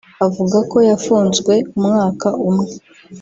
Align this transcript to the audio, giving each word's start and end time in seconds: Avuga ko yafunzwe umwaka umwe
Avuga 0.25 0.57
ko 0.71 0.77
yafunzwe 0.89 1.53
umwaka 1.77 2.27
umwe 2.49 2.71